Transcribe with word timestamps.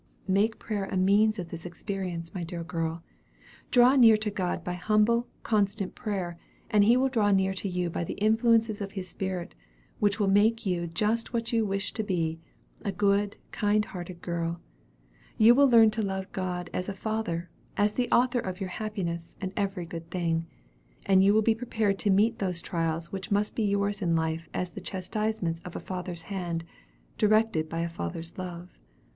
"Make 0.27 0.57
prayer 0.57 0.85
a 0.85 0.97
means 0.97 1.37
of 1.37 1.49
this 1.49 1.63
experience, 1.63 2.33
my 2.33 2.43
dear 2.43 2.63
girl. 2.63 3.03
Draw 3.69 3.97
near 3.97 4.17
to 4.17 4.31
God 4.31 4.63
by 4.63 4.73
humble, 4.73 5.27
constant 5.43 5.93
prayer, 5.93 6.39
and 6.71 6.83
He 6.85 6.97
will 6.97 7.07
draw 7.07 7.29
near 7.29 7.53
to 7.53 7.69
you 7.69 7.87
by 7.87 8.03
the 8.03 8.15
influences 8.15 8.81
of 8.81 8.93
His 8.93 9.07
spirit, 9.07 9.53
which 9.99 10.19
will 10.19 10.27
make 10.27 10.65
you 10.65 10.87
just 10.87 11.33
what 11.33 11.53
you 11.53 11.67
wish 11.67 11.93
to 11.93 12.01
be, 12.01 12.39
a 12.83 12.91
good, 12.91 13.35
kind 13.51 13.85
hearted 13.85 14.23
girl. 14.23 14.59
You 15.37 15.53
will 15.53 15.69
learn 15.69 15.91
to 15.91 16.01
love 16.01 16.31
God 16.31 16.71
as 16.73 16.89
a 16.89 16.95
father, 16.95 17.51
as 17.77 17.93
the 17.93 18.09
author 18.09 18.39
of 18.39 18.59
your 18.59 18.69
happiness 18.69 19.35
and 19.39 19.53
every 19.55 19.85
good 19.85 20.09
thing. 20.09 20.47
And 21.05 21.23
you 21.23 21.31
will 21.31 21.43
be 21.43 21.53
prepared 21.53 21.99
to 21.99 22.09
meet 22.09 22.39
those 22.39 22.59
trials 22.59 23.11
which 23.11 23.29
must 23.29 23.55
be 23.55 23.65
yours 23.65 24.01
in 24.01 24.15
life 24.15 24.49
as 24.51 24.71
the 24.71 24.81
'chastisements 24.81 25.59
of 25.61 25.75
a 25.75 25.79
Father's 25.79 26.23
hand, 26.23 26.63
directed 27.19 27.69
by 27.69 27.81
a 27.81 27.87
Father's 27.87 28.39
love.' 28.39 28.79